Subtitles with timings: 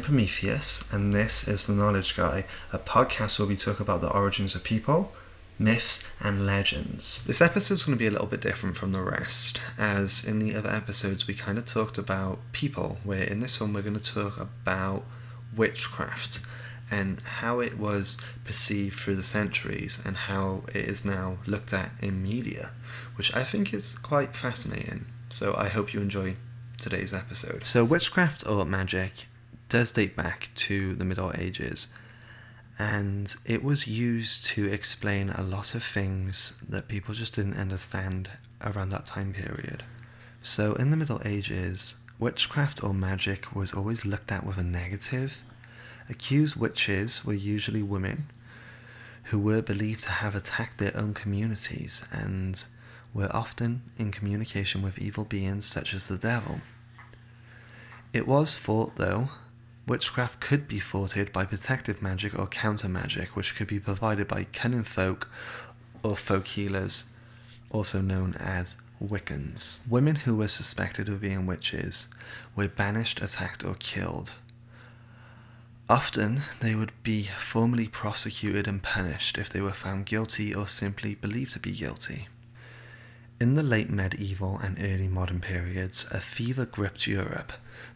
[0.00, 4.54] Prometheus, and this is The Knowledge Guy, a podcast where we talk about the origins
[4.54, 5.12] of people,
[5.58, 7.24] myths, and legends.
[7.24, 10.38] This episode is going to be a little bit different from the rest, as in
[10.38, 13.98] the other episodes we kind of talked about people, where in this one we're going
[13.98, 15.04] to talk about
[15.56, 16.44] witchcraft
[16.90, 21.90] and how it was perceived through the centuries and how it is now looked at
[22.00, 22.70] in media,
[23.16, 25.06] which I think is quite fascinating.
[25.28, 26.36] So I hope you enjoy
[26.78, 27.64] today's episode.
[27.64, 29.26] So, witchcraft or magic
[29.68, 31.92] does date back to the Middle Ages,
[32.78, 38.28] and it was used to explain a lot of things that people just didn't understand
[38.62, 39.82] around that time period.
[40.42, 45.42] So, in the Middle Ages, witchcraft or magic was always looked at with a negative.
[46.08, 48.30] Accused witches were usually women
[49.24, 52.64] who were believed to have attacked their own communities and
[53.12, 56.60] were often in communication with evil beings such as the devil.
[58.12, 59.30] It was thought, though,
[59.86, 64.44] witchcraft could be thwarted by protective magic or counter magic, which could be provided by
[64.52, 65.28] cunning folk
[66.02, 67.04] or folk healers,
[67.70, 69.86] also known as Wiccans.
[69.88, 72.08] Women who were suspected of being witches
[72.54, 74.34] were banished, attacked, or killed.
[75.88, 81.14] Often, they would be formally prosecuted and punished if they were found guilty or simply
[81.14, 82.26] believed to be guilty.
[83.38, 87.52] In the late medieval and early modern periods, a fever gripped Europe,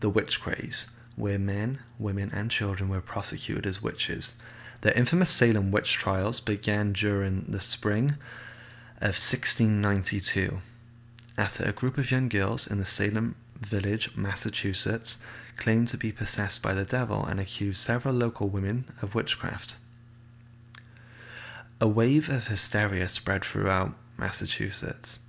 [0.00, 4.34] the witch craze, where men, women, and children were prosecuted as witches.
[4.80, 8.16] The infamous Salem witch trials began during the spring
[9.00, 10.60] of 1692,
[11.36, 15.18] after a group of young girls in the Salem village, Massachusetts,
[15.56, 19.76] claimed to be possessed by the devil and accused several local women of witchcraft.
[21.80, 25.20] A wave of hysteria spread throughout Massachusetts.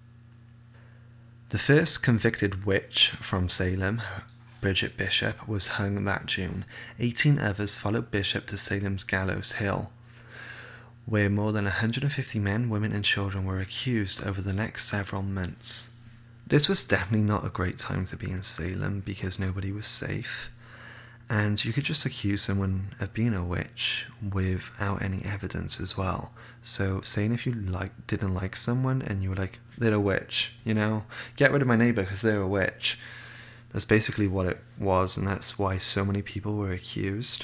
[1.49, 4.01] The first convicted witch from Salem,
[4.65, 6.65] Bridget Bishop, was hung that June.
[6.99, 9.91] 18 others followed Bishop to Salem's Gallows Hill,
[11.05, 15.91] where more than 150 men, women, and children were accused over the next several months.
[16.47, 20.49] This was definitely not a great time to be in Salem because nobody was safe.
[21.29, 26.31] And you could just accuse someone of being a witch without any evidence as well.
[26.63, 30.53] So saying if you like didn't like someone and you were like they're a witch,
[30.63, 31.03] you know,
[31.35, 32.97] get rid of my neighbor because they're a witch.
[33.75, 37.43] That's basically what it was, and that's why so many people were accused.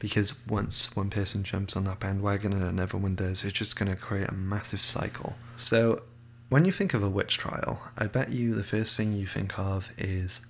[0.00, 3.88] Because once one person jumps on that bandwagon and another one does, it's just going
[3.88, 5.36] to create a massive cycle.
[5.54, 6.02] So,
[6.48, 9.56] when you think of a witch trial, I bet you the first thing you think
[9.60, 10.44] of is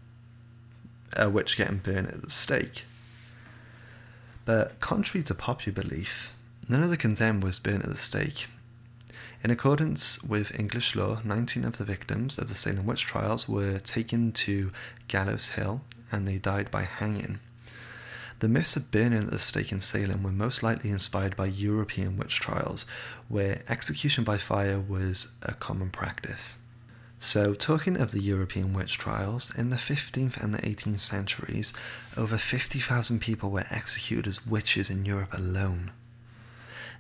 [1.15, 2.87] a witch getting burned at the stake.
[4.47, 6.33] But contrary to popular belief,
[6.67, 8.47] none of the condemned was burned at the stake.
[9.43, 13.79] In accordance with English law, 19 of the victims of the Salem witch trials were
[13.79, 14.71] taken to
[15.09, 15.81] Gallows Hill
[16.13, 17.41] and they died by hanging.
[18.41, 22.19] The myths of burning at the stake in Salem were most likely inspired by European
[22.19, 22.85] witch trials,
[23.29, 26.59] where execution by fire was a common practice.
[27.19, 31.75] So, talking of the European witch trials, in the 15th and the 18th centuries,
[32.17, 35.93] over 50,000 people were executed as witches in Europe alone.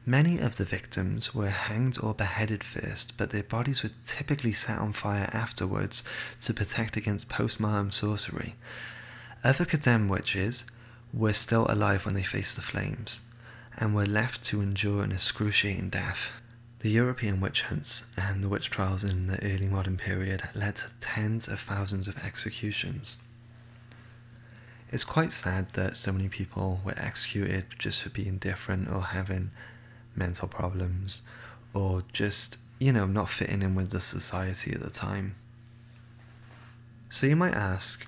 [0.06, 4.78] Many of the victims were hanged or beheaded first, but their bodies were typically set
[4.78, 6.02] on fire afterwards
[6.40, 8.56] to protect against post-mortem sorcery.
[9.44, 10.64] Other condemned witches
[11.12, 13.22] were still alive when they faced the flames,
[13.76, 16.32] and were left to endure an excruciating death.
[16.78, 20.94] The European witch hunts and the witch trials in the early modern period led to
[20.98, 23.18] tens of thousands of executions.
[24.90, 29.50] It's quite sad that so many people were executed just for being different or having
[30.14, 31.22] mental problems
[31.74, 35.34] or just, you know, not fitting in with the society at the time.
[37.08, 38.06] So you might ask,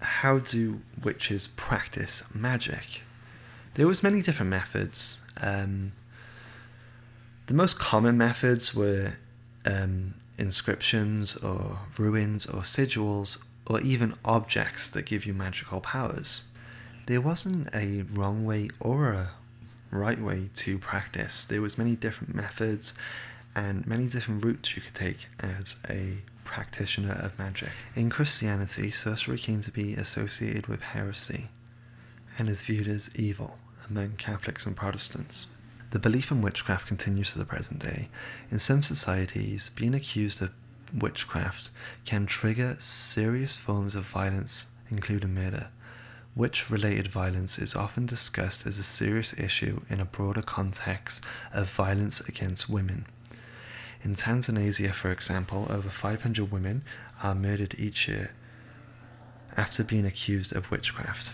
[0.00, 3.02] how do witches practice magic?
[3.74, 5.24] There was many different methods.
[5.40, 5.92] Um,
[7.46, 9.14] the most common methods were
[9.64, 16.44] um, inscriptions or runes or sigils or even objects that give you magical powers.
[17.06, 19.30] There wasn't a wrong way or a
[19.96, 21.44] right way to practice.
[21.44, 22.94] There was many different methods
[23.54, 27.70] and many different routes you could take as a practitioner of magic.
[27.94, 31.48] In Christianity, sorcery came to be associated with heresy
[32.38, 33.58] and is viewed as evil
[33.88, 35.48] among Catholics and Protestants.
[35.90, 38.08] The belief in witchcraft continues to the present day.
[38.50, 40.52] In some societies, being accused of
[40.94, 41.70] witchcraft
[42.04, 45.68] can trigger serious forms of violence, including murder.
[46.36, 51.70] Witch related violence is often discussed as a serious issue in a broader context of
[51.70, 53.06] violence against women.
[54.02, 56.84] In Tanzania, for example, over 500 women
[57.22, 58.32] are murdered each year,
[59.56, 61.32] after being accused of witchcraft.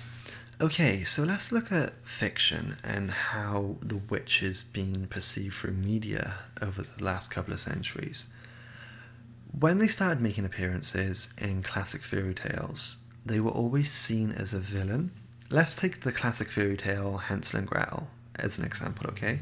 [0.61, 6.35] Okay, so let's look at fiction and how the witch is being perceived through media
[6.61, 8.29] over the last couple of centuries.
[9.51, 14.59] When they started making appearances in classic fairy tales, they were always seen as a
[14.59, 15.11] villain.
[15.51, 19.41] Let's take the classic fairy tale Hansel and Gretel as an example, okay?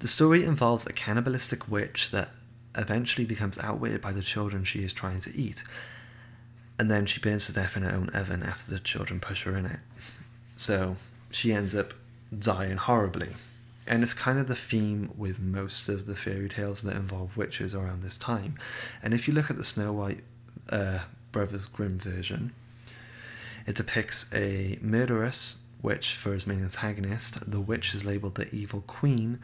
[0.00, 2.30] The story involves a cannibalistic witch that
[2.76, 5.62] eventually becomes outwitted by the children she is trying to eat,
[6.78, 9.56] and then she burns to death in her own oven after the children push her
[9.56, 9.80] in it.
[10.56, 10.96] So
[11.30, 11.94] she ends up
[12.36, 13.34] dying horribly.
[13.86, 17.74] And it's kind of the theme with most of the fairy tales that involve witches
[17.74, 18.54] around this time.
[19.02, 20.22] And if you look at the Snow White
[20.68, 21.00] uh,
[21.32, 22.52] Brothers Grimm version,
[23.66, 27.50] it depicts a murderous witch for his main antagonist.
[27.50, 29.38] The witch is labeled the evil queen,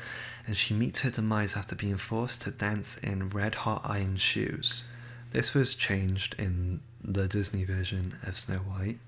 [0.46, 4.84] and she meets her demise after being forced to dance in red hot iron shoes.
[5.32, 8.98] This was changed in the Disney version of Snow White.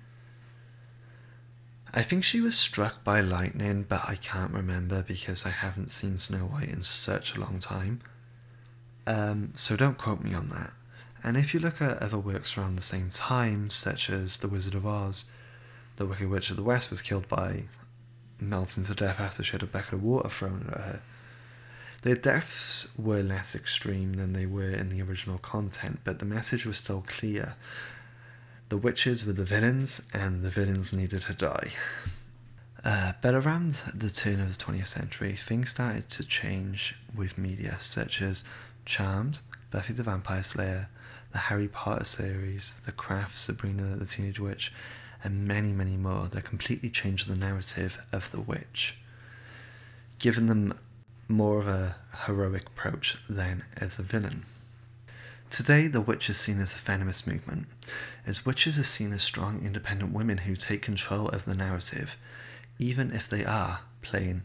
[1.93, 6.17] I think she was struck by lightning, but I can't remember because I haven't seen
[6.17, 8.01] Snow White in such a long time.
[9.07, 10.73] Um, so don't quote me on that.
[11.23, 14.75] And if you look at other works around the same time, such as The Wizard
[14.75, 15.25] of Oz,
[15.97, 17.63] the Wicked Witch of the West was killed by
[18.39, 21.01] melting to death after she had a bucket of water thrown at her.
[22.03, 26.65] Their deaths were less extreme than they were in the original content, but the message
[26.65, 27.55] was still clear.
[28.69, 31.71] The witches were the villains, and the villains needed to die.
[32.85, 37.75] Uh, but around the turn of the 20th century, things started to change with media
[37.79, 38.45] such as
[38.85, 39.39] Charmed,
[39.69, 40.87] Buffy the Vampire Slayer,
[41.31, 44.71] the Harry Potter series, The Craft, Sabrina the Teenage Witch,
[45.23, 48.97] and many, many more that completely changed the narrative of the witch,
[50.17, 50.73] giving them
[51.27, 51.95] more of a
[52.25, 54.45] heroic approach than as a villain.
[55.49, 57.67] Today, the witch is seen as a feminist movement,
[58.25, 62.17] as witches are seen as strong, independent women who take control of the narrative,
[62.77, 64.43] even if they are playing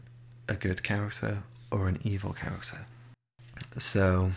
[0.49, 2.85] a good character or an evil character.
[3.77, 4.31] So,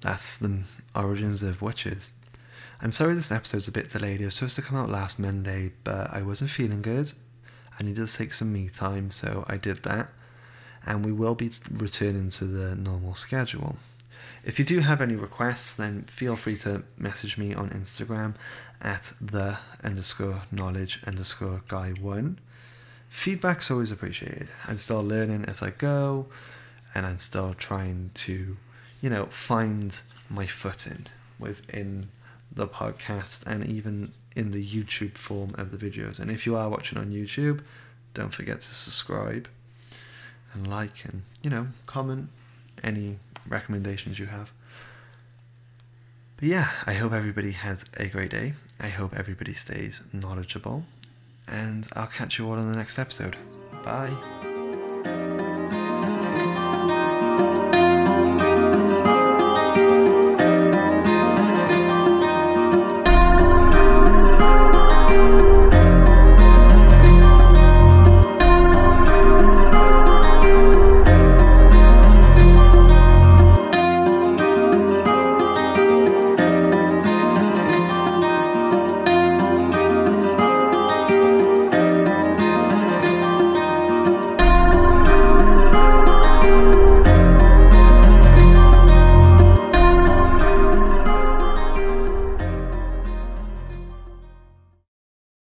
[0.00, 0.62] that's the
[0.94, 2.12] origins of witches.
[2.82, 4.20] I'm sorry this episode's a bit delayed.
[4.20, 7.12] It was supposed to come out last Monday, but I wasn't feeling good.
[7.78, 10.10] I needed to take some me time, so I did that
[10.86, 13.76] and we will be returning to the normal schedule.
[14.44, 18.34] If you do have any requests, then feel free to message me on Instagram
[18.80, 22.38] at the underscore knowledge underscore guy one.
[23.10, 24.48] Feedback's always appreciated.
[24.66, 26.26] I'm still learning as I go,
[26.94, 28.56] and I'm still trying to,
[29.00, 31.06] you know, find my footing
[31.38, 32.08] within
[32.52, 36.18] the podcast and even in the YouTube form of the videos.
[36.18, 37.62] And if you are watching on YouTube,
[38.14, 39.48] don't forget to subscribe
[40.52, 42.28] and like and, you know, comment
[42.82, 44.52] any recommendations you have.
[46.36, 48.54] But yeah, I hope everybody has a great day.
[48.80, 50.84] I hope everybody stays knowledgeable.
[51.46, 53.36] And I'll catch you all in the next episode.
[53.84, 55.39] Bye.